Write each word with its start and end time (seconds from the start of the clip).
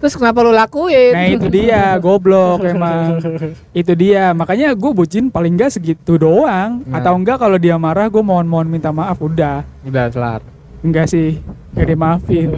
Terus 0.00 0.16
kenapa 0.16 0.40
lu 0.40 0.48
lakuin? 0.48 1.12
Nah 1.12 1.28
itu 1.28 1.46
dia, 1.52 1.92
goblok 2.00 2.64
emang. 2.64 3.20
Itu 3.76 3.92
dia, 3.92 4.32
makanya 4.32 4.72
gue 4.72 4.96
bucin 4.96 5.28
paling 5.28 5.52
enggak 5.52 5.76
segitu 5.76 6.16
doang. 6.16 6.80
Nah. 6.88 7.04
Atau 7.04 7.20
enggak 7.20 7.36
kalau 7.36 7.60
dia 7.60 7.76
marah 7.76 8.08
gue 8.08 8.24
mohon-mohon 8.24 8.64
minta 8.64 8.88
maaf 8.96 9.20
udah. 9.20 9.60
Udah 9.84 10.08
kelar. 10.08 10.40
Enggak 10.80 11.12
sih, 11.12 11.36
gak 11.76 11.84
dimaafin. 11.84 12.56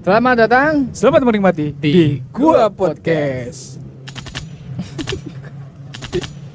Selamat 0.00 0.48
datang. 0.48 0.88
Selamat 0.96 1.28
menikmati 1.28 1.76
Di 1.76 2.24
Gua 2.32 2.72
Podcast. 2.72 3.76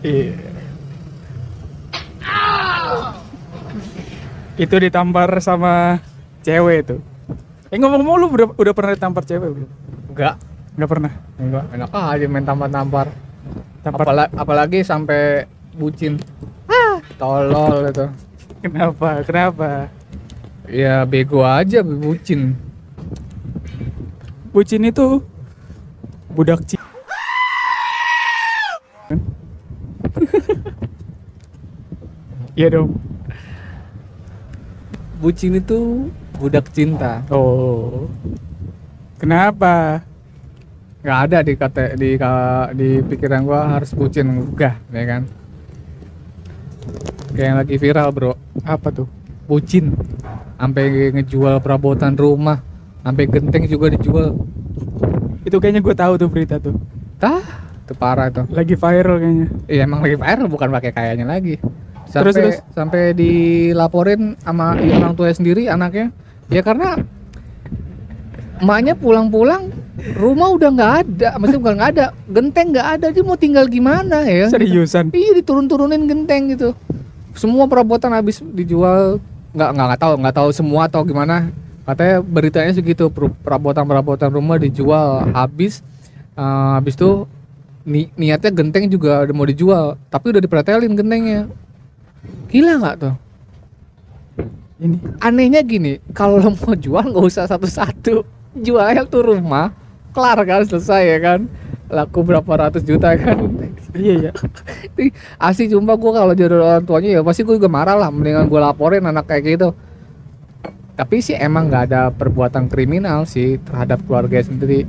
Iya. 0.06 0.55
Itu 4.56 4.76
ditampar 4.80 5.28
sama 5.40 6.00
cewek 6.42 6.78
itu. 6.82 6.96
Eh 7.68 7.76
ngomong-ngomong 7.76 8.16
lu 8.18 8.28
udah, 8.30 8.48
udah 8.56 8.74
pernah 8.74 8.94
ditampar 8.96 9.24
cewek 9.24 9.50
belum? 9.52 9.70
Enggak. 10.14 10.36
Enggak 10.76 10.90
pernah. 10.90 11.12
Enggak. 11.36 11.64
Enak 11.74 11.90
aja 11.92 12.26
main 12.26 12.46
tampar-tampar. 12.46 13.08
Tampar 13.84 14.06
Apala- 14.08 14.32
apalagi 14.34 14.80
sampai 14.82 15.44
bucin. 15.76 16.18
Ah, 16.66 16.98
tolol 17.20 17.86
itu. 17.86 18.06
kenapa? 18.64 19.22
Kenapa? 19.22 19.70
Ya 20.66 21.04
bego 21.06 21.44
aja 21.44 21.84
bucin. 21.84 22.56
Bucin 24.50 24.88
itu 24.88 25.20
budak 26.32 26.64
ci 26.64 26.80
Iya 32.56 32.72
dong. 32.72 32.96
Bucin 35.20 35.60
itu 35.60 36.08
budak 36.40 36.72
cinta. 36.72 37.20
Oh. 37.28 38.08
Kenapa? 39.20 40.00
Nggak 41.04 41.20
ada 41.30 41.38
di 41.44 41.54
kata 41.54 41.82
di 42.00 42.10
di 42.80 42.90
pikiran 43.04 43.44
gua 43.44 43.76
harus 43.76 43.92
bucin 43.92 44.32
enggak, 44.32 44.80
ya 44.90 45.04
kan? 45.04 45.22
Kayak 47.36 47.48
yang 47.52 47.58
lagi 47.60 47.76
viral, 47.76 48.10
Bro. 48.16 48.34
Apa 48.64 48.88
tuh? 48.96 49.08
Bucin. 49.52 49.92
Sampai 50.56 51.12
ngejual 51.12 51.60
perabotan 51.60 52.16
rumah, 52.16 52.64
sampai 53.04 53.28
genteng 53.28 53.68
juga 53.68 53.92
dijual. 53.92 54.32
Itu 55.44 55.60
kayaknya 55.60 55.84
gue 55.84 55.94
tahu 55.94 56.16
tuh 56.16 56.32
berita 56.32 56.58
tuh. 56.58 56.74
Tah, 57.20 57.44
itu 57.84 57.94
parah 58.00 58.32
itu. 58.32 58.42
Lagi 58.50 58.74
viral 58.80 59.16
kayaknya. 59.20 59.48
Iya 59.68 59.82
emang 59.84 60.00
lagi 60.02 60.16
viral 60.16 60.48
bukan 60.48 60.70
pakai 60.72 60.92
kayaknya 60.96 61.28
lagi. 61.28 61.60
Sampai 62.06 62.32
Terus, 62.32 62.36
terus? 62.38 62.58
sampai 62.72 63.04
dilaporin 63.12 64.38
sama 64.40 64.78
orang 64.78 65.14
tua 65.18 65.34
sendiri 65.34 65.68
anaknya. 65.68 66.14
Ya 66.48 66.62
karena 66.62 67.02
emaknya 68.62 68.94
pulang-pulang 68.96 69.74
rumah 70.16 70.54
udah 70.56 70.70
nggak 70.72 70.94
ada, 71.04 71.30
maksudnya 71.36 71.62
bukan 71.62 71.76
nggak 71.76 71.92
ada, 71.98 72.06
genteng 72.30 72.68
nggak 72.72 72.88
ada, 73.00 73.08
dia 73.12 73.24
mau 73.24 73.36
tinggal 73.36 73.66
gimana 73.68 74.24
ya? 74.28 74.48
Seriusan? 74.52 75.12
Iya 75.12 75.32
diturun-turunin 75.40 76.08
genteng 76.08 76.52
gitu. 76.56 76.72
Semua 77.36 77.68
perabotan 77.68 78.16
habis 78.16 78.40
dijual 78.40 79.20
nggak 79.56 79.70
nggak 79.72 79.86
nggak 79.92 80.02
tahu 80.02 80.14
nggak 80.20 80.36
tahu 80.36 80.50
semua 80.52 80.88
atau 80.88 81.04
gimana. 81.04 81.52
Katanya 81.86 82.18
beritanya 82.24 82.72
segitu 82.74 83.12
per- 83.14 83.34
perabotan-perabotan 83.46 84.32
rumah 84.34 84.58
dijual 84.58 85.32
habis. 85.36 85.84
Eh, 86.36 86.72
habis 86.76 86.98
itu 86.98 87.30
ni- 87.86 88.12
niatnya 88.18 88.52
genteng 88.52 88.90
juga 88.90 89.24
udah 89.24 89.36
mau 89.36 89.48
dijual, 89.48 89.96
tapi 90.10 90.32
udah 90.36 90.42
dipretelin 90.42 90.96
gentengnya. 90.98 91.48
Gila 92.50 92.74
nggak 92.80 92.96
tuh? 93.02 93.16
Ini 94.76 94.98
Anehnya 95.24 95.64
gini, 95.64 96.04
kalau 96.12 96.36
lo 96.36 96.52
mau 96.52 96.76
jual 96.76 97.04
nggak 97.08 97.26
usah 97.26 97.48
satu-satu, 97.48 98.28
jual 98.60 98.84
aja 98.84 99.08
tuh 99.08 99.24
rumah, 99.24 99.72
kelar 100.12 100.40
kan 100.44 100.68
selesai 100.68 101.16
ya 101.16 101.18
kan, 101.24 101.48
laku 101.88 102.26
berapa 102.26 102.48
ratus 102.68 102.84
juta 102.84 103.14
kan. 103.16 103.38
iya 103.96 104.16
ya. 104.30 104.32
Asli 105.40 105.72
cuma 105.72 105.96
gue 105.96 106.12
kalau 106.12 106.34
jadi 106.36 106.52
orang 106.52 106.84
tuanya 106.84 107.10
ya 107.16 107.22
pasti 107.24 107.48
gue 107.48 107.56
juga 107.56 107.72
marah 107.72 107.96
lah 107.96 108.12
Mendingan 108.12 108.52
gue 108.52 108.60
laporin 108.60 109.06
anak 109.08 109.32
kayak 109.32 109.56
gitu 109.56 109.70
Tapi 111.00 111.24
sih 111.24 111.36
emang 111.40 111.72
gak 111.72 111.92
ada 111.92 112.12
perbuatan 112.12 112.68
kriminal 112.68 113.24
sih 113.24 113.56
terhadap 113.64 114.04
keluarga 114.04 114.44
sendiri 114.44 114.84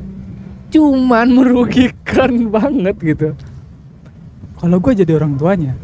Cuman 0.74 1.30
merugikan 1.30 2.34
banget 2.54 2.96
gitu 2.98 3.28
Kalau 4.58 4.82
gue 4.82 4.92
jadi 4.96 5.12
orang 5.20 5.38
tuanya, 5.38 5.78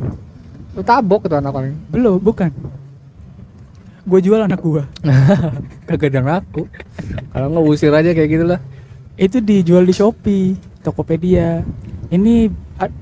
Lu 0.72 0.80
tabok 0.80 1.28
tuh 1.28 1.36
anak 1.36 1.52
paling 1.52 1.76
belum, 1.92 2.16
bukan. 2.20 2.50
Gue 4.02 4.18
jual 4.18 4.40
anak 4.42 4.58
gue. 4.58 4.82
Kagak 5.86 6.10
ada 6.10 6.20
ngaku 6.26 6.66
Kalau 7.30 7.46
nggak 7.54 7.64
usir 7.70 7.94
aja 7.94 8.10
kayak 8.10 8.30
gitu 8.34 8.44
lah 8.50 8.58
Itu 9.14 9.38
dijual 9.38 9.86
di 9.86 9.94
Shopee, 9.94 10.58
Tokopedia. 10.82 11.62
Ini 12.10 12.50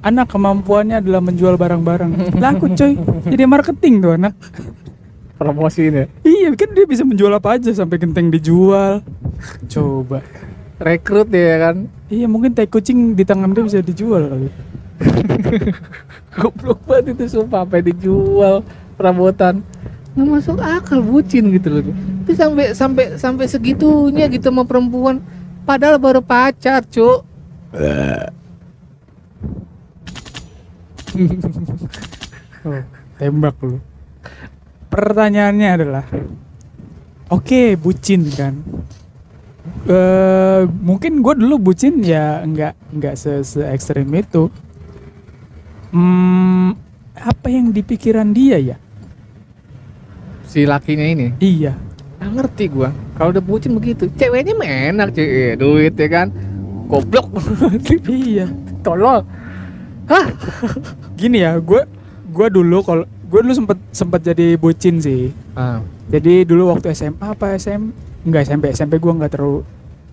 anak 0.05 0.29
kemampuannya 0.29 1.01
adalah 1.01 1.25
menjual 1.25 1.57
barang-barang. 1.57 2.37
Laku 2.37 2.77
coy. 2.77 3.01
Jadi 3.33 3.43
marketing 3.49 3.95
tuh 4.05 4.13
anak. 4.19 4.35
Promosiin 5.41 5.95
ya 5.97 6.07
Iya 6.21 6.53
kan 6.53 6.69
dia 6.77 6.85
bisa 6.85 7.01
menjual 7.01 7.33
apa 7.33 7.57
aja 7.57 7.73
sampai 7.73 7.97
genteng 7.97 8.29
dijual. 8.29 9.01
Coba. 9.73 10.21
Rekrut 10.77 11.33
ya 11.33 11.57
kan 11.57 11.89
Iya 12.13 12.29
mungkin 12.29 12.53
tai 12.53 12.69
kucing 12.69 13.17
di 13.17 13.25
tangan 13.25 13.57
dia 13.57 13.65
bisa 13.65 13.81
dijual 13.81 14.29
kali. 14.29 14.51
Goblok 16.37 16.81
banget 16.85 17.17
itu 17.17 17.41
sumpah 17.41 17.65
Sampai 17.65 17.81
dijual 17.85 18.63
perabotan 18.95 19.65
nggak 20.11 20.27
masuk 20.27 20.59
akal 20.59 21.01
bucin 21.01 21.55
gitu 21.55 21.71
loh 21.71 21.83
itu 22.27 22.33
sampai 22.35 22.75
sampai 22.75 23.05
sampai 23.15 23.47
segitunya 23.47 24.27
gitu 24.27 24.51
sama 24.51 24.67
perempuan 24.67 25.23
padahal 25.63 26.03
baru 26.03 26.21
pacar 26.21 26.83
cuk 26.85 27.25
Oh, 32.61 32.83
tembak 33.17 33.57
lu. 33.65 33.81
Pertanyaannya 34.93 35.69
adalah, 35.81 36.05
oke 37.33 37.81
bucin 37.81 38.29
kan? 38.29 38.61
Eh 39.89 40.69
mungkin 40.69 41.25
gue 41.25 41.35
dulu 41.41 41.73
bucin 41.73 42.05
ya 42.05 42.45
nggak 42.45 43.01
nggak 43.01 43.15
se, 43.17 43.41
se 43.49 43.65
ekstrim 43.65 44.13
itu. 44.13 44.53
Hmm, 45.91 46.79
apa 47.15 47.47
yang 47.47 47.69
di 47.69 47.83
pikiran 47.83 48.31
dia 48.31 48.57
ya? 48.57 48.77
si 50.43 50.63
lakinya 50.63 51.05
ini 51.05 51.31
Iya. 51.39 51.79
nggak 52.17 52.31
ngerti 52.33 52.65
gua 52.69 52.91
kalau 53.15 53.31
udah 53.31 53.41
bucin 53.41 53.71
begitu 53.71 54.11
ceweknya 54.11 54.53
mah 54.53 54.67
enak 54.67 55.09
cuy 55.11 55.23
Iya, 55.23 55.53
duit 55.55 55.95
ya 55.95 56.09
kan 56.09 56.27
goblok 56.85 57.31
iya. 58.09 58.51
tolol 58.81 59.23
hah 60.07 60.27
Gini 61.15 61.39
ya, 61.39 61.55
gue 61.57 61.87
gue 62.27 62.47
dulu 62.49 62.83
kalau 62.83 63.03
gue 63.05 63.41
dulu 63.41 63.55
sempet 63.55 63.79
sempet 63.91 64.21
jadi 64.25 64.57
bucin 64.57 64.99
sih. 64.99 65.31
ah, 65.53 65.79
Jadi 66.09 66.43
dulu 66.43 66.71
waktu 66.71 66.91
SMA 66.91 67.23
apa 67.23 67.55
SM? 67.55 67.95
Enggak 68.21 68.43
SMP, 68.45 68.65
SMP 68.71 68.97
gue 68.97 69.13
nggak 69.13 69.31
terlalu. 69.31 69.63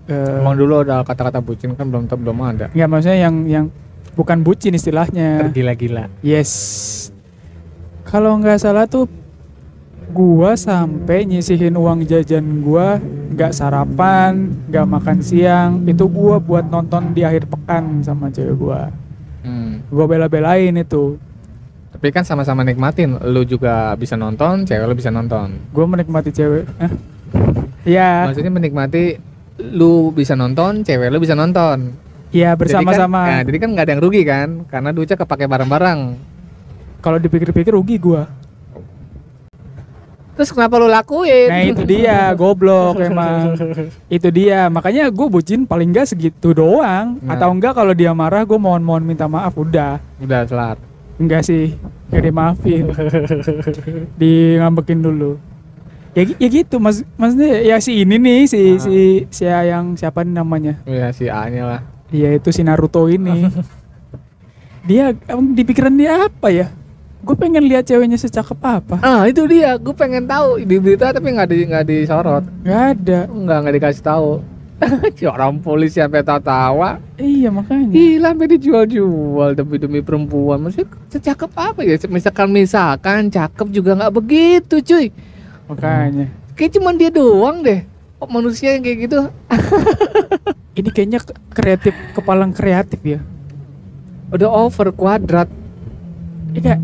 eh, 0.05 0.37
emang 0.37 0.53
dulu 0.53 0.85
ada 0.85 1.01
kata-kata 1.01 1.39
bucin 1.39 1.73
kan 1.73 1.83
belum 1.83 2.05
belum 2.05 2.37
ada 2.39 2.69
Nggak 2.69 2.87
maksudnya 2.87 3.17
yang 3.19 3.35
yang 3.43 3.65
bukan 4.17 4.41
bucin 4.41 4.73
istilahnya. 4.73 5.45
tergila-gila 5.45 6.09
Yes. 6.25 6.51
Kalau 8.01 8.33
nggak 8.41 8.57
salah 8.57 8.89
tuh 8.89 9.05
gua 10.09 10.57
sampai 10.57 11.29
nyisihin 11.29 11.77
uang 11.77 12.01
jajan 12.09 12.65
gua 12.65 12.97
nggak 13.37 13.53
sarapan, 13.53 14.49
nggak 14.65 14.87
makan 14.89 15.17
siang, 15.21 15.85
itu 15.85 16.09
gua 16.09 16.41
buat 16.41 16.65
nonton 16.65 17.13
di 17.13 17.21
akhir 17.21 17.45
pekan 17.45 18.01
sama 18.01 18.33
cewek 18.33 18.57
gua. 18.57 18.89
hmm. 19.45 19.93
Gua 19.93 20.09
bela-belain 20.09 20.73
itu. 20.73 21.21
tapi 21.97 22.13
kan 22.13 22.21
sama-sama 22.21 22.61
nikmatin 22.61 23.17
lu 23.25 23.41
juga 23.41 23.89
bisa 23.97 24.13
nonton 24.13 24.69
cewek 24.69 24.85
lu 24.85 24.93
bisa 24.93 25.09
nonton 25.09 25.57
Gua 25.73 25.85
menikmati 25.89 26.29
cewek. 26.33 26.65
Hah? 26.81 26.91
Iya, 27.87 28.27
maksudnya 28.27 28.51
menikmati 28.51 29.15
lu 29.57 30.11
bisa 30.11 30.35
nonton 30.35 30.83
cewek 30.83 31.07
lu 31.07 31.23
bisa 31.23 31.39
nonton 31.39 31.95
iya 32.29 32.51
Jadi 32.51 32.59
kan- 32.73 32.83
bersama-sama. 32.83 33.19
nah, 33.23 33.41
jadi 33.41 33.57
kan 33.57 33.69
nggak 33.71 33.85
ada 33.85 33.93
yang 33.93 34.01
rugi 34.01 34.21
kan 34.21 34.47
karena 34.65 34.89
duitnya 34.89 35.15
kepake 35.15 35.45
bareng-bareng 35.45 35.99
Kalau 36.97 37.17
dipikir-pikir 37.17 37.71
rugi 37.71 37.95
gua. 37.97 38.25
terus 40.33 40.49
kenapa 40.49 40.77
lu 40.77 40.85
lakuin 40.85 41.47
Nah 41.47 41.61
itu 41.63 41.81
dia, 41.83 42.29
goblok 42.31 43.01
emang. 43.09 43.57
Itu 44.07 44.29
dia, 44.29 44.65
makanya 44.67 45.09
gue 45.09 45.27
bucin 45.27 45.65
paling 45.65 45.89
enggak 45.89 46.05
segitu 46.07 46.53
doang. 46.53 47.17
Nah. 47.19 47.33
Atau 47.33 47.49
enggak 47.49 47.73
kalau 47.73 47.89
dia 47.91 48.13
marah 48.13 48.43
gue 48.43 48.53
mohon-mohon 48.55 49.01
minta 49.03 49.25
maaf 49.25 49.53
udah. 49.55 49.97
udah 50.19 50.41
kelar 50.43 50.77
Enggak 51.17 51.41
sih, 51.41 51.73
gak 52.07 52.21
dimaafin. 52.21 52.85
Di 54.21 54.31
ngambekin 54.55 55.01
dulu. 55.01 55.41
Ya, 56.13 56.29
ya 56.31 56.47
gitu, 56.47 56.77
mas, 56.77 57.01
maksudnya 57.11 57.57
ya 57.59 57.77
si 57.77 58.01
ini 58.01 58.17
nih 58.17 58.39
si 58.45 58.57
Ah. 58.57 58.77
si 58.79 58.95
si 59.27 59.43
yang 59.45 59.93
siapa 59.93 60.21
namanya? 60.21 60.77
ya 60.83 61.09
si 61.09 61.25
A 61.25 61.45
nya 61.47 61.65
lah 61.67 61.81
Iya 62.11 62.39
itu 62.39 62.49
si 62.55 62.63
Naruto 62.63 63.07
ini. 63.11 63.47
dia 64.87 65.11
di 65.51 65.63
pikiran 65.67 65.91
dia 65.95 66.27
apa 66.31 66.47
ya? 66.47 66.71
gue 67.27 67.35
pengen 67.35 67.63
lihat 67.67 67.83
ceweknya 67.83 68.15
secakep 68.15 68.55
apa 68.63 69.03
Ah 69.03 69.27
itu 69.27 69.43
dia, 69.51 69.75
gue 69.75 69.91
pengen 69.91 70.23
tahu 70.23 70.63
di 70.63 70.79
berita 70.79 71.11
tapi 71.11 71.35
nggak 71.35 71.49
di 71.51 71.57
nggak 71.67 71.83
disorot, 71.83 72.45
nggak 72.63 72.81
ada 72.95 73.19
nggak 73.27 73.57
nggak 73.63 73.75
dikasih 73.81 74.03
tahu. 74.05 74.31
Orang 75.33 75.57
polisi 75.65 75.97
sampai 75.97 76.21
tawa-tawa, 76.21 77.01
iya 77.17 77.49
makanya 77.49 77.89
gila 77.89 78.29
sampai 78.29 78.47
dijual-jual 78.53 79.49
demi 79.57 79.75
demi 79.81 79.99
perempuan. 80.05 80.61
Maksudnya 80.61 80.87
secakep 81.09 81.51
apa 81.57 81.81
ya? 81.81 81.97
Misalkan 82.05 82.47
misalkan 82.53 83.21
cakep 83.33 83.67
juga 83.73 83.97
nggak 83.97 84.13
begitu 84.13 84.77
cuy. 84.85 85.09
makanya 85.65 86.29
Kayak 86.53 86.77
cuman 86.77 86.93
dia 86.95 87.09
doang 87.09 87.65
deh. 87.65 87.81
Oh, 88.17 88.29
manusia 88.29 88.73
yang 88.77 88.85
kayak 88.85 89.09
gitu. 89.09 89.19
ini 90.77 90.89
kayaknya 90.89 91.19
ke- 91.19 91.37
kreatif 91.51 91.93
kepalang 92.13 92.53
kreatif 92.53 93.01
ya 93.01 93.19
Udah 94.27 94.49
over 94.51 94.91
kuadrat. 94.91 95.47
ini 96.49 96.59
kayak 96.59 96.81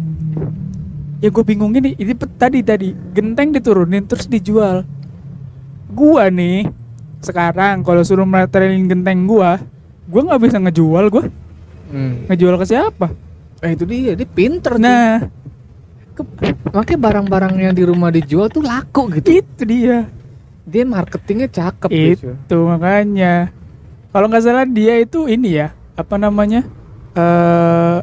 ya 1.19 1.27
gue 1.27 1.43
bingung 1.43 1.71
ini 1.71 1.93
ini 1.93 2.11
tadi 2.15 2.59
tadi 2.59 2.91
genteng 3.11 3.51
diturunin 3.51 4.03
terus 4.03 4.27
dijual 4.27 4.83
gua 5.87 6.27
nih 6.27 6.67
sekarang 7.19 7.79
kalau 7.79 8.01
suruh 8.01 8.25
materialin 8.25 8.85
genteng 8.85 9.23
gua 9.23 9.55
gua 10.03 10.21
nggak 10.25 10.41
bisa 10.41 10.57
ngejual 10.59 11.05
gua 11.07 11.25
Hmm. 11.85 12.25
ngejual 12.25 12.57
ke 12.57 12.65
siapa 12.65 13.07
Nah 13.61 13.69
itu 13.69 13.87
dia, 13.87 14.11
dia 14.11 14.27
pinter. 14.27 14.75
Nah, 14.75 15.23
nah 15.23 16.25
makanya 16.69 16.99
barang-barang 16.99 17.53
yang 17.55 17.71
di 17.71 17.87
rumah 17.87 18.11
dijual 18.11 18.51
tuh 18.51 18.59
laku 18.59 19.07
gitu. 19.13 19.39
itu 19.39 19.61
dia 19.63 20.11
Dia 20.63 20.83
marketingnya 20.83 21.47
cakep 21.47 21.87
gitu. 21.87 22.35
itu 22.35 22.57
makanya 22.59 23.55
kalau 24.13 24.30
nggak 24.30 24.44
salah 24.45 24.63
dia 24.63 25.01
itu 25.01 25.25
ini 25.25 25.57
ya 25.57 25.74
apa 25.98 26.15
namanya 26.15 26.63
eh 27.13 27.98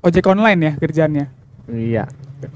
ojek 0.00 0.28
online 0.28 0.60
ya 0.60 0.72
kerjanya 0.76 1.26
Iya. 1.70 2.04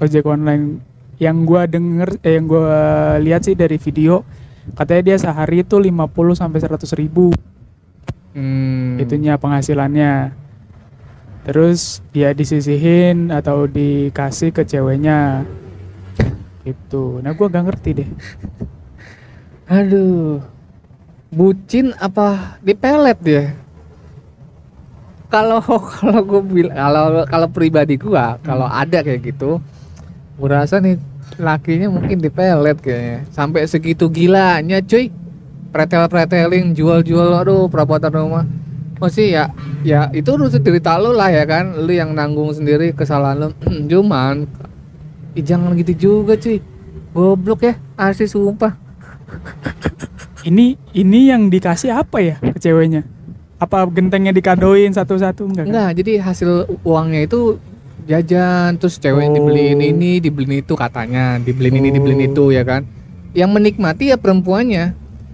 ojek 0.03 0.27
online. 0.27 0.83
Yang 1.15 1.37
gua 1.47 1.61
denger 1.63 2.19
eh, 2.19 2.35
yang 2.35 2.45
gua 2.51 2.75
lihat 3.15 3.47
sih 3.47 3.55
dari 3.55 3.79
video 3.79 4.27
katanya 4.75 5.13
dia 5.13 5.17
sehari 5.21 5.63
itu 5.63 5.79
50 5.79 6.35
sampai 6.35 6.59
100 6.59 6.99
ribu. 6.99 7.31
Hmm. 8.35 8.99
itunya 8.99 9.39
penghasilannya. 9.39 10.35
Terus 11.47 12.03
dia 12.11 12.35
disisihin 12.35 13.31
atau 13.31 13.63
dikasih 13.63 14.51
ke 14.51 14.67
ceweknya. 14.67 15.47
Itu 16.67 17.23
nah 17.23 17.31
gua 17.31 17.47
gak 17.47 17.71
ngerti 17.71 17.89
deh. 18.03 18.09
Aduh. 19.71 20.43
Bucin 21.35 21.91
apa 21.99 22.55
dipelet 22.63 23.19
dia? 23.19 23.43
Kalau 25.27 25.59
kalau 25.99 26.23
gue 26.23 26.41
bilang 26.47 26.71
kalau 26.71 27.05
kalau 27.27 27.47
pribadi 27.51 27.99
gua 27.99 28.39
kalau 28.39 28.63
ada 28.71 29.03
kayak 29.03 29.35
gitu, 29.35 29.59
gue 30.39 30.47
rasa 30.47 30.79
nih 30.79 30.95
lakinya 31.35 31.91
mungkin 31.91 32.23
dipelet 32.23 32.79
kayaknya. 32.79 33.27
Sampai 33.35 33.67
segitu 33.67 34.07
gilanya, 34.07 34.79
cuy. 34.79 35.11
Pretel-pretelin, 35.75 36.71
jual-jual, 36.71 37.35
aduh 37.35 37.67
perabotan 37.67 38.15
rumah. 38.15 38.47
Masih 38.95 39.35
ya, 39.35 39.51
ya 39.83 40.07
itu 40.15 40.31
urusan 40.31 40.63
cerita 40.63 40.95
lu 40.95 41.11
lah 41.11 41.27
ya 41.27 41.43
kan, 41.43 41.83
lu 41.83 41.91
yang 41.91 42.15
nanggung 42.15 42.55
sendiri 42.55 42.95
kesalahan 42.95 43.43
lu. 43.43 43.49
Cuman, 43.91 44.47
ih, 45.35 45.43
jangan 45.43 45.75
gitu 45.75 45.91
juga 45.99 46.39
cuy. 46.39 46.63
Goblok 47.11 47.67
ya, 47.67 47.75
asli 47.99 48.23
sumpah. 48.23 48.71
ini 50.45 50.65
ini 50.91 51.19
yang 51.27 51.49
dikasih 51.49 51.91
apa 51.91 52.17
ya 52.19 52.35
ke 52.39 52.59
ceweknya 52.59 53.01
apa 53.55 53.87
gentengnya 53.87 54.29
dikadoin 54.29 54.91
satu-satu 54.91 55.47
enggak 55.47 55.63
kan? 55.63 55.71
Enggak, 55.71 55.91
jadi 55.95 56.11
hasil 56.21 56.49
uangnya 56.81 57.23
itu 57.23 57.55
jajan, 58.03 58.75
terus 58.75 58.95
cewek 58.95 59.25
Oh. 59.25 59.33
dibeliin 59.33 59.79
ini, 59.79 60.19
dibeliin 60.19 60.59
itu 60.59 60.75
katanya, 60.75 61.39
dibeliin 61.39 61.79
ini, 61.79 61.89
dibeliin 61.89 62.21
Oh. 62.21 62.29
itu 62.29 62.43
ya 62.51 62.61
kan. 62.61 62.83
Yang 63.31 63.49
menikmati 63.51 64.11
ya 64.11 64.17
perempuannya. 64.17 64.93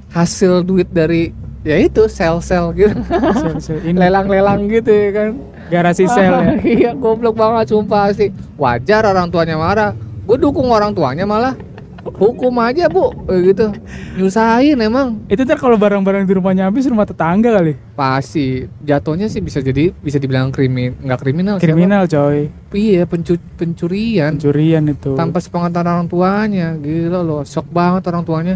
Hasil 0.09 0.61
duit 0.61 0.87
dari 0.87 1.33
ya 1.61 1.75
itu 1.77 2.05
sel-sel 2.05 2.71
gitu, 2.73 2.93
Sel- 3.33 3.59
sel- 3.59 3.83
ini 3.83 3.97
lelang-lelang 4.01 4.67
gitu 4.67 4.87
ya 4.87 5.09
kan. 5.11 5.29
garasi 5.67 6.03
sel 6.05 6.31
ya 6.35 6.51
iya, 6.77 6.91
goblok 6.91 7.33
banget 7.33 7.71
sumpah 7.71 8.11
sih. 8.11 8.29
Wajar 8.55 9.01
orang 9.03 9.27
tuanya 9.27 9.55
marah. 9.55 9.91
Gue 10.21 10.35
dukung 10.35 10.67
orang 10.67 10.91
tuanya 10.91 11.25
malah. 11.25 11.55
Hukum 12.01 12.53
aja, 12.57 12.89
Bu. 12.89 13.13
Gitu. 13.29 13.69
Nyusahin 14.17 14.77
emang. 14.81 15.21
itu 15.29 15.41
ntar 15.45 15.57
kalau 15.57 15.77
barang-barang 15.77 16.25
di 16.25 16.33
rumahnya 16.33 16.65
habis 16.65 16.85
rumah 16.85 17.05
tetangga 17.05 17.53
kali 17.53 17.77
Pasti 17.93 18.65
jatuhnya 18.81 19.29
sih 19.29 19.39
bisa 19.39 19.61
jadi 19.61 19.93
bisa 19.95 20.17
dibilang 20.17 20.49
krimin, 20.49 20.97
nggak 20.99 21.19
kriminal 21.21 21.55
kriminal 21.57 22.03
coy 22.05 22.49
Iya, 22.73 23.05
pencu- 23.05 23.39
pencurian 23.55 24.35
pencurian 24.35 24.83
itu 24.87 25.13
tanpa 25.13 25.37
sepengetahuan 25.37 25.87
orang 25.87 26.07
tuanya. 26.09 26.67
Gila 26.75 27.21
loh, 27.21 27.41
shock 27.43 27.69
banget 27.69 28.09
orang 28.09 28.23
tuanya. 28.23 28.55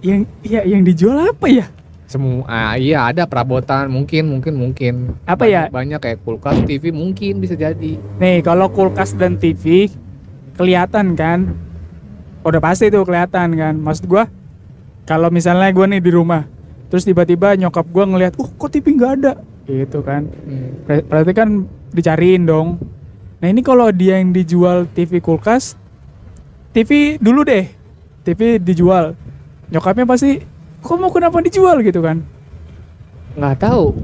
yang 0.00 0.24
ya 0.40 0.64
yang 0.64 0.80
dijual 0.80 1.28
apa 1.28 1.46
ya 1.50 1.66
Semua 2.06 2.46
ah, 2.46 2.74
iya 2.78 3.10
ada 3.10 3.26
perabotan 3.26 3.90
mungkin 3.90 4.30
mungkin 4.30 4.54
mungkin. 4.54 4.94
Apa 5.26 5.42
banyak, 5.42 5.50
ya? 5.50 5.62
Banyak 5.74 5.98
kayak 5.98 6.18
kulkas, 6.22 6.62
TV 6.62 6.94
mungkin 6.94 7.42
bisa 7.42 7.58
jadi. 7.58 7.98
nih 7.98 8.46
kalau 8.46 8.70
kulkas 8.70 9.18
dan 9.18 9.34
TV 9.34 9.90
kelihatan 10.56 11.14
kan? 11.14 11.54
Udah 12.42 12.60
pasti 12.60 12.88
tuh 12.88 13.04
kelihatan 13.04 13.54
kan? 13.54 13.74
Maksud 13.76 14.08
gua 14.08 14.26
kalau 15.06 15.30
misalnya 15.30 15.70
gua 15.70 15.86
nih 15.86 16.02
di 16.02 16.10
rumah 16.10 16.48
terus 16.90 17.04
tiba-tiba 17.04 17.54
nyokap 17.54 17.86
gua 17.92 18.04
ngelihat 18.08 18.34
uh 18.40 18.48
kok 18.48 18.70
TV 18.72 18.96
nggak 18.96 19.12
ada? 19.22 19.32
Gitu 19.68 20.00
kan. 20.02 20.26
Hmm. 20.26 20.82
Ber- 20.88 21.04
berarti 21.06 21.32
kan 21.36 21.68
dicariin 21.92 22.48
dong. 22.48 22.80
Nah 23.38 23.46
ini 23.52 23.60
kalau 23.60 23.92
dia 23.92 24.18
yang 24.18 24.32
dijual 24.32 24.88
TV 24.90 25.20
kulkas 25.20 25.76
TV 26.76 27.16
dulu 27.16 27.40
deh. 27.40 27.72
TV 28.20 28.60
dijual. 28.60 29.16
Nyokapnya 29.72 30.04
pasti 30.04 30.44
kok 30.84 30.98
mau 31.00 31.08
kenapa 31.08 31.40
dijual? 31.40 31.80
Gitu 31.80 32.04
kan. 32.04 32.20
Nggak 33.32 33.64
tahu. 33.64 33.96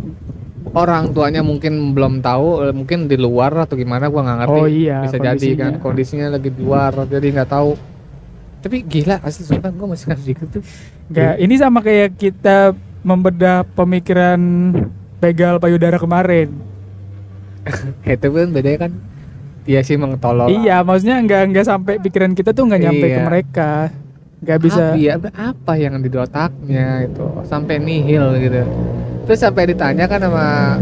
Orang 0.72 1.12
tuanya 1.12 1.44
mungkin 1.44 1.92
belum 1.92 2.24
tahu, 2.24 2.64
eh, 2.64 2.72
mungkin 2.72 3.04
di 3.04 3.16
luar 3.16 3.52
atau 3.54 3.76
gimana 3.76 4.08
gua 4.08 4.24
nggak 4.24 4.38
ngerti. 4.40 4.58
Oh 4.58 4.66
iya, 4.66 5.04
bisa 5.04 5.16
jadi 5.16 5.48
kan 5.52 5.72
kondisinya 5.76 6.32
lagi 6.32 6.48
di 6.48 6.60
luar, 6.60 6.96
jadi 7.04 7.26
nggak 7.28 7.50
tahu. 7.50 7.76
Tapi 8.62 8.76
gila, 8.80 9.20
asli 9.20 9.44
sumpah 9.44 9.68
gua 9.68 9.92
masih 9.92 10.06
nggak 10.08 10.20
gitu 10.24 10.44
tuh. 10.48 10.62
Nggak, 11.12 11.34
ini 11.38 11.54
sama 11.56 11.78
kayak 11.80 12.16
kita 12.16 12.72
membedah 13.02 13.66
pemikiran 13.68 14.40
begal 15.18 15.58
payudara 15.58 15.98
kemarin 15.98 16.50
Itu 18.06 18.26
kan 18.30 18.48
bedanya 18.50 18.88
kan 18.88 18.92
Iya 19.62 19.78
sih 19.86 19.94
emang 19.94 20.18
tolol. 20.18 20.50
iya 20.50 20.82
maksudnya 20.82 21.22
nggak 21.22 21.42
nggak 21.54 21.66
sampai 21.66 21.94
pikiran 22.02 22.34
kita 22.34 22.50
tuh 22.50 22.66
nggak 22.66 22.82
nyampe 22.82 23.06
ke 23.06 23.14
Iya. 23.14 23.22
mereka 23.22 23.70
nggak 24.42 24.58
bisa 24.58 24.84
apa, 24.90 24.98
ya, 24.98 25.14
apa 25.30 25.72
yang 25.78 25.94
di 26.02 26.10
otaknya 26.10 27.06
itu 27.06 27.22
sampai 27.46 27.78
nihil 27.78 28.26
gitu 28.42 28.62
terus 29.26 29.40
sampai 29.40 29.70
ditanya 29.70 30.04
kan 30.10 30.20
sama 30.22 30.78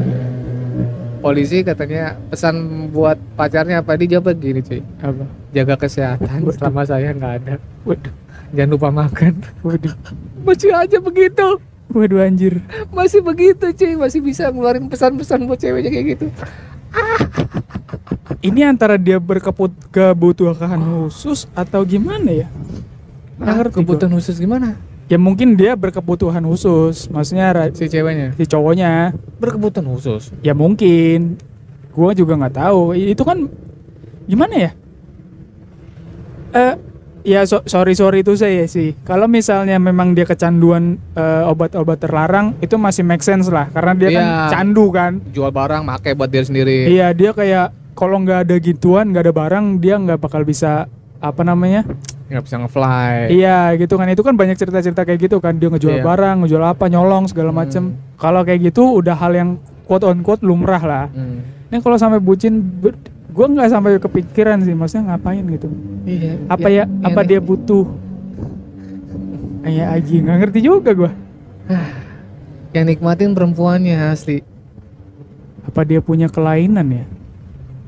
polisi 1.21 1.61
katanya 1.61 2.17
pesan 2.33 2.89
buat 2.91 3.21
pacarnya 3.37 3.85
apa? 3.85 3.95
Dia 4.01 4.19
jawab 4.19 4.41
gini 4.41 4.65
cuy. 4.65 4.81
Apa? 5.05 5.25
Jaga 5.53 5.75
kesehatan 5.77 6.49
Waduh. 6.49 6.57
selama 6.57 6.83
saya 6.89 7.13
nggak 7.13 7.33
ada. 7.45 7.55
Waduh. 7.85 8.13
Jangan 8.57 8.71
lupa 8.73 8.89
makan. 8.91 9.33
Waduh. 9.63 9.95
Masih 10.43 10.73
aja 10.73 10.99
begitu. 10.99 11.61
Waduh 11.93 12.25
anjir. 12.25 12.65
Masih 12.91 13.21
begitu 13.21 13.69
cuy. 13.71 13.95
Masih 13.95 14.21
bisa 14.25 14.49
ngeluarin 14.49 14.89
pesan-pesan 14.89 15.45
buat 15.45 15.61
ceweknya 15.61 15.91
kayak 15.93 16.07
gitu. 16.17 16.27
Ini 18.41 18.73
antara 18.73 18.97
dia 18.97 19.21
berkeput 19.21 19.71
kebutuhan 19.93 20.81
khusus 20.81 21.45
atau 21.53 21.85
gimana 21.85 22.33
ya? 22.33 22.49
Ah, 23.41 23.65
gua. 23.65 23.73
kebutuhan 23.73 24.17
khusus 24.17 24.37
gimana 24.37 24.77
ya 25.11 25.19
mungkin 25.19 25.59
dia 25.59 25.75
berkebutuhan 25.75 26.41
khusus. 26.47 27.11
Maksudnya 27.11 27.75
si 27.75 27.91
ceweknya? 27.91 28.31
si 28.39 28.47
cowoknya. 28.47 29.11
Berkebutuhan 29.43 29.91
khusus? 29.91 30.31
Ya 30.41 30.55
mungkin. 30.55 31.35
Gua 31.91 32.15
juga 32.15 32.39
nggak 32.39 32.55
tahu. 32.55 32.95
Itu 32.95 33.27
kan 33.27 33.51
gimana 34.25 34.55
ya? 34.55 34.71
Eh 36.51 36.75
ya 37.21 37.45
so- 37.45 37.67
sorry 37.67 37.99
sorry 37.99 38.23
itu 38.23 38.39
saya 38.39 38.65
sih. 38.65 38.95
Kalau 39.03 39.27
misalnya 39.27 39.77
memang 39.77 40.15
dia 40.15 40.23
kecanduan 40.25 40.97
eh, 41.19 41.43
obat-obat 41.45 41.99
terlarang 41.99 42.55
itu 42.63 42.79
masih 42.79 43.03
make 43.03 43.21
sense 43.21 43.51
lah. 43.51 43.67
Karena 43.69 43.93
dia 43.99 44.09
kan 44.15 44.25
Iya. 44.25 44.39
candu 44.55 44.87
kan. 44.95 45.19
Jual 45.35 45.51
barang 45.51 45.83
make 45.83 46.15
buat 46.15 46.31
dia 46.31 46.47
sendiri. 46.47 46.87
Iya 46.87 47.11
dia 47.11 47.35
kayak 47.35 47.75
kalau 47.99 48.23
nggak 48.23 48.49
ada 48.49 48.57
gituan 48.57 49.11
nggak 49.11 49.29
ada 49.29 49.35
barang 49.35 49.65
dia 49.77 49.99
nggak 49.99 50.23
bakal 50.23 50.47
bisa 50.47 50.87
apa 51.21 51.43
namanya 51.45 51.85
nggak 52.31 52.47
bisa 52.47 52.57
ngefly 52.63 53.27
Iya 53.29 53.75
gitu 53.75 53.99
kan 53.99 54.07
itu 54.07 54.23
kan 54.23 54.39
banyak 54.39 54.55
cerita-cerita 54.55 55.03
kayak 55.03 55.19
gitu 55.19 55.37
kan 55.43 55.59
dia 55.59 55.67
ngejual 55.67 55.99
Iya. 55.99 56.07
barang, 56.07 56.37
ngejual 56.47 56.63
apa, 56.63 56.87
nyolong 56.87 57.27
segala 57.27 57.51
macem. 57.51 57.99
Kalau 58.15 58.47
kayak 58.47 58.71
gitu 58.71 59.03
udah 59.03 59.19
hal 59.19 59.35
yang 59.35 59.51
quote 59.85 60.07
on 60.07 60.23
quote 60.23 60.41
lumrah 60.41 60.79
lah. 60.79 61.05
Hmm. 61.11 61.43
Ini 61.67 61.83
kalau 61.83 61.99
sampai 61.99 62.23
bucin, 62.23 62.63
gue 63.31 63.47
nggak 63.51 63.69
sampai 63.69 63.99
kepikiran 63.99 64.63
sih, 64.63 64.75
maksudnya 64.75 65.15
ngapain 65.15 65.43
gitu? 65.43 65.67
Iya. 66.07 66.39
Apa 66.47 66.69
ya? 66.71 66.87
apa 67.03 67.21
dia 67.27 67.43
butuh? 67.43 67.91
Kayak 69.61 69.89
aji 69.99 70.15
nggak 70.23 70.39
ngerti 70.41 70.59
juga 70.63 70.91
gue. 70.95 71.11
yang 72.75 72.87
nikmatin 72.87 73.35
perempuannya 73.35 74.15
asli 74.15 74.47
Apa 75.67 75.83
dia 75.83 75.99
punya 75.99 76.31
kelainan 76.31 76.87
ya? 76.87 77.05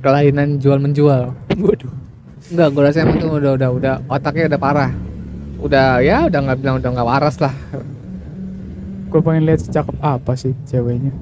kelainan 0.03 0.59
jual 0.59 0.83
menjual 0.83 1.31
Waduh. 1.55 1.95
Enggak 2.53 2.69
gue 2.71 2.83
rasa 2.85 2.99
emang 3.03 3.19
tuh 3.19 3.33
udah 3.41 3.53
udah 3.57 3.71
udah 3.73 3.95
otaknya 4.07 4.45
udah 4.53 4.61
parah 4.61 4.91
udah 5.63 5.87
ya 6.05 6.29
udah 6.29 6.41
nggak 6.45 6.59
bilang 6.61 6.77
udah 6.79 6.91
nggak 6.93 7.09
waras 7.09 7.37
lah 7.41 7.55
Gue 9.13 9.21
pengen 9.21 9.45
lihat 9.45 9.61
secakep 9.61 9.93
apa 10.01 10.33
sih 10.33 10.57
ceweknya. 10.65 11.13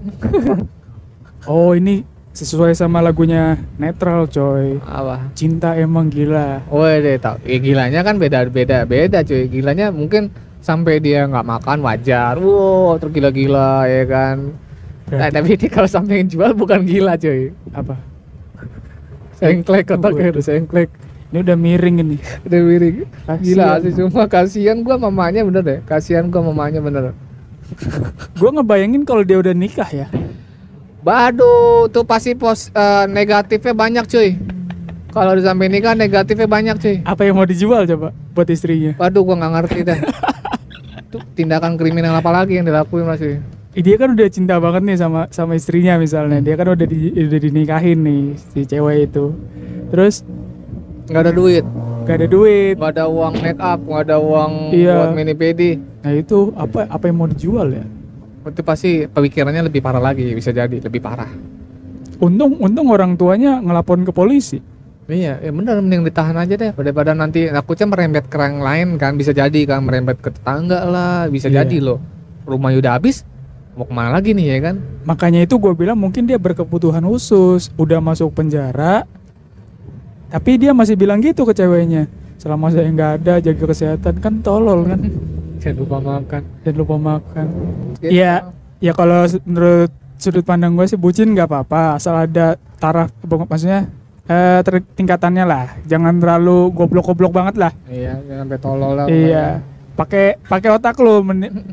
oh 1.50 1.75
ini 1.75 2.06
sesuai 2.30 2.70
sama 2.78 3.02
lagunya 3.02 3.58
netral 3.82 4.30
coy. 4.30 4.78
apa 4.87 5.26
Cinta 5.34 5.75
emang 5.75 6.06
gila. 6.06 6.62
Woi 6.70 7.02
deh 7.02 7.18
tau, 7.18 7.42
ya, 7.42 7.58
gilanya 7.58 8.06
kan 8.06 8.14
beda 8.22 8.46
beda 8.46 8.87
beda 8.87 9.26
cuy. 9.26 9.50
Gilanya 9.50 9.90
mungkin 9.90 10.30
sampai 10.62 11.02
dia 11.02 11.26
nggak 11.26 11.42
makan 11.42 11.82
wajar, 11.82 12.38
wow 12.38 12.94
tergila-gila 13.02 13.90
ya 13.90 14.06
kan. 14.06 14.54
Nah, 15.10 15.26
tapi 15.34 15.58
ini 15.58 15.66
kalau 15.66 15.90
sampai 15.90 16.22
yang 16.22 16.30
jual 16.30 16.54
bukan 16.54 16.87
gila 16.87 17.18
cuy. 17.18 17.50
apa? 17.75 17.99
Sengklek 19.34 19.90
otaknya 19.90 20.30
Waduh. 20.30 20.34
udah 20.38 20.44
sengklek. 20.46 20.90
Ini 21.30 21.46
udah 21.46 21.56
miring 21.56 21.96
ini. 22.02 22.16
Udah 22.42 22.60
miring. 22.60 22.96
Gila 23.38 23.66
Kasian. 23.78 23.82
sih 23.87 23.92
cuma 23.94 24.25
kasihan 24.26 24.76
gua 24.82 24.99
mamanya 24.99 25.46
bener 25.46 25.62
deh. 25.62 25.78
Kasihan 25.87 26.26
gua 26.26 26.42
mamanya 26.42 26.82
bener. 26.82 27.14
Gue 28.34 28.50
ngebayangin 28.50 29.06
kalau 29.06 29.22
dia 29.22 29.38
udah 29.38 29.54
nikah 29.54 29.87
ya. 29.87 30.10
Baduh, 31.00 31.87
tuh 31.88 32.02
pasti 32.02 32.34
pos 32.34 32.68
eh, 32.70 33.06
negatifnya 33.06 33.72
banyak 33.72 34.04
cuy. 34.04 34.34
Kalau 35.10 35.32
di 35.32 35.42
samping 35.42 35.70
nikah 35.70 35.94
negatifnya 35.94 36.50
banyak 36.50 36.76
cuy. 36.76 36.96
Apa 37.06 37.25
yang 37.25 37.38
mau 37.38 37.46
dijual 37.46 37.87
coba 37.87 38.10
buat 38.34 38.50
istrinya? 38.50 38.99
Waduh, 38.99 39.22
gua 39.22 39.38
nggak 39.38 39.52
ngerti 39.54 39.78
dah. 39.87 39.99
Tuh 41.14 41.22
tindakan 41.34 41.75
kriminal 41.75 42.14
apa 42.14 42.30
lagi 42.30 42.58
yang 42.58 42.66
dilakuin 42.66 43.06
masih? 43.06 43.38
Eh, 43.70 43.82
Dia 43.82 43.94
kan 43.99 44.18
udah 44.18 44.26
cinta 44.26 44.58
banget 44.58 44.82
nih 44.82 44.99
sama 44.99 45.30
sama 45.30 45.54
istrinya 45.54 45.94
misalnya. 45.94 46.42
Dia 46.42 46.58
kan 46.58 46.75
udah 46.75 46.87
di, 46.87 47.14
udah 47.14 47.38
dinikahin 47.38 47.99
nih 48.02 48.22
si 48.34 48.66
cewek 48.66 49.10
itu. 49.10 49.30
Terus 49.90 50.26
Nggak 51.11 51.23
ada 51.26 51.33
duit, 51.33 51.64
gak 52.07 52.17
ada 52.17 52.26
duit. 52.26 52.75
nggak 52.79 52.93
ada 52.93 53.05
uang 53.05 53.35
make 53.37 53.59
up, 53.59 53.81
nggak 53.83 54.02
ada 54.07 54.17
uang 54.17 54.52
Iya. 54.71 54.95
buat 54.97 55.11
mini 55.12 55.35
pedi. 55.35 55.71
Nah 56.00 56.12
itu 56.12 56.55
apa 56.55 56.87
apa 56.87 57.05
yang 57.05 57.17
mau 57.17 57.26
dijual 57.26 57.69
ya? 57.69 57.85
Itu 58.40 58.62
pasti 58.62 59.05
pemikirannya 59.05 59.67
lebih 59.67 59.81
parah 59.81 60.00
lagi, 60.00 60.31
bisa 60.31 60.49
jadi 60.49 60.79
lebih 60.79 61.02
parah. 61.02 61.29
Untung 62.17 62.57
untung 62.57 62.87
orang 62.88 63.14
tuanya 63.14 63.59
ngelapor 63.59 63.99
ke 64.00 64.12
polisi. 64.12 64.62
Iya, 65.05 65.43
ya 65.43 65.50
bener 65.50 65.83
mending 65.83 66.07
ditahan 66.07 66.38
aja 66.38 66.55
deh 66.55 66.71
daripada 66.71 67.11
nanti 67.11 67.50
takutnya 67.50 67.90
merembet 67.90 68.31
ke 68.31 68.38
yang 68.38 68.62
lain 68.62 68.88
kan 68.95 69.19
bisa 69.19 69.35
jadi 69.35 69.67
kan 69.67 69.83
merembet 69.83 70.23
ke 70.23 70.31
tetangga 70.31 70.87
lah 70.87 71.26
bisa 71.26 71.50
Iya. 71.50 71.67
jadi 71.67 71.83
loh 71.83 71.99
rumahnya 72.47 72.79
udah 72.79 72.93
habis 72.95 73.26
mau 73.75 73.83
ke 73.83 73.90
mana 73.90 74.14
lagi 74.14 74.31
nih 74.31 74.47
ya 74.49 74.59
kan 74.62 74.79
Makanya 75.02 75.43
itu 75.43 75.59
gue 75.59 75.75
bilang 75.75 75.99
mungkin 75.99 76.31
dia 76.31 76.38
berkebutuhan 76.38 77.02
khusus, 77.02 77.75
udah 77.75 77.99
masuk 77.99 78.31
penjara, 78.31 79.02
tapi 80.30 80.56
dia 80.56 80.70
masih 80.70 80.94
bilang 80.94 81.18
gitu 81.18 81.42
ke 81.42 81.52
ceweknya. 81.52 82.06
Selama 82.40 82.72
saya 82.72 82.88
nggak 82.88 83.12
ada 83.20 83.34
jaga 83.42 83.64
kesehatan 83.68 84.14
kan 84.16 84.34
tolol 84.40 84.88
kan, 84.88 85.00
jangan 85.60 85.76
lupa 85.76 85.99
makan 86.00 86.42
dan 86.64 86.72
lupa 86.72 86.96
makan. 86.96 87.46
Iya, 88.00 88.49
ya 88.80 88.92
kalau 88.96 89.28
menurut 89.44 89.92
sudut 90.16 90.40
pandang 90.40 90.72
gue 90.72 90.88
sih 90.88 90.96
bucin 90.96 91.37
nggak 91.37 91.49
apa-apa, 91.52 92.00
asal 92.00 92.16
ada 92.16 92.56
taraf, 92.80 93.12
maksudnya 93.28 93.92
eh, 94.25 94.64
tingkatannya 94.96 95.44
lah, 95.44 95.76
jangan 95.84 96.16
terlalu 96.16 96.72
goblok-goblok 96.72 97.34
banget 97.34 97.60
lah. 97.60 97.72
iya 97.92 98.16
jangan 98.25 98.49
sampai 98.49 98.60
tolol 98.62 98.92
lah 98.96 99.06
Iya. 99.10 99.46
Pakai 99.90 100.40
pakai 100.40 100.70
otak 100.72 100.96
lu 100.96 101.20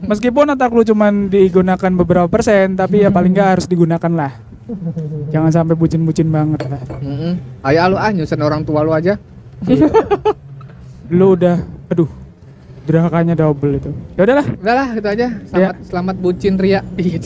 meskipun 0.03 0.51
otak 0.51 0.67
lu 0.75 0.83
cuman 0.83 1.31
digunakan 1.31 1.91
beberapa 1.95 2.27
persen 2.27 2.75
tapi 2.75 3.07
ya 3.07 3.09
paling 3.13 3.31
nggak 3.31 3.49
harus 3.55 3.65
digunakan 3.71 4.11
lah. 4.11 4.35
Jangan 5.29 5.51
sampai 5.51 5.75
bucin-bucin 5.75 6.27
banget 6.27 6.59
lah. 6.67 6.81
Mm-mm. 6.99 7.33
ayo 7.63 7.79
lu 7.87 7.95
ah 7.95 8.11
nyusahin 8.11 8.43
orang 8.43 8.61
tua 8.63 8.83
lu 8.83 8.91
aja 8.91 9.15
Lu 11.09 11.33
udah 11.33 11.63
aduh. 11.87 12.09
Durhakanya 12.87 13.35
double 13.35 13.79
itu. 13.79 13.91
Ya 14.15 14.23
udahlah. 14.23 14.47
udahlah 14.47 14.87
itu 14.95 15.07
aja 15.07 15.27
selamat 15.47 15.75
selamat 15.83 16.15
bucin 16.19 16.53
Ria 16.55 16.79
Iya. 16.99 17.19